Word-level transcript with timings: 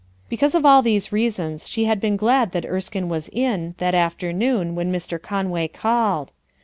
Because 0.29 0.55
of 0.55 0.65
all 0.65 0.81
these 0.81 1.11
reasons 1.11 1.69
she 1.69 1.85
had 1.85 2.01
been 2.01 2.17
glad 2.17 2.53
that 2.53 2.65
Erskine 2.65 3.07
was 3.07 3.29
in, 3.29 3.75
that 3.77 3.93
afternoon 3.93 4.73
when 4.73 4.91
Mr* 4.91 5.21
Conway 5.21 5.67
called. 5.67 6.31